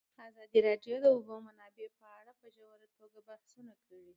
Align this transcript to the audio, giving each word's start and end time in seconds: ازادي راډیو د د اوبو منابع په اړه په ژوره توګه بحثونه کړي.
ازادي 0.29 0.59
راډیو 0.67 0.95
د 0.99 1.03
د 1.03 1.05
اوبو 1.15 1.35
منابع 1.47 1.87
په 1.99 2.07
اړه 2.19 2.31
په 2.39 2.47
ژوره 2.55 2.87
توګه 2.99 3.19
بحثونه 3.29 3.73
کړي. 3.85 4.01